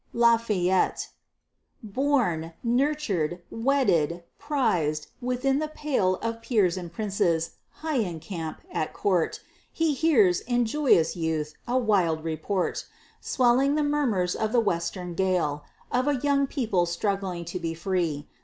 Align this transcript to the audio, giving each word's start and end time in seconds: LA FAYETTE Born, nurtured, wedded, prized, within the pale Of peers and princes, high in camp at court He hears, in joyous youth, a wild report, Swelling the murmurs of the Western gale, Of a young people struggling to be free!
LA 0.13 0.35
FAYETTE 0.35 1.09
Born, 1.83 2.53
nurtured, 2.63 3.43
wedded, 3.51 4.23
prized, 4.39 5.09
within 5.21 5.59
the 5.59 5.67
pale 5.67 6.15
Of 6.23 6.41
peers 6.41 6.75
and 6.75 6.91
princes, 6.91 7.51
high 7.85 7.97
in 7.97 8.19
camp 8.19 8.61
at 8.71 8.93
court 8.93 9.41
He 9.71 9.93
hears, 9.93 10.39
in 10.39 10.65
joyous 10.65 11.15
youth, 11.15 11.53
a 11.67 11.77
wild 11.77 12.23
report, 12.23 12.87
Swelling 13.19 13.75
the 13.75 13.83
murmurs 13.83 14.33
of 14.35 14.51
the 14.51 14.59
Western 14.59 15.13
gale, 15.13 15.63
Of 15.91 16.07
a 16.07 16.15
young 16.17 16.47
people 16.47 16.87
struggling 16.87 17.45
to 17.45 17.59
be 17.59 17.75
free! 17.75 18.27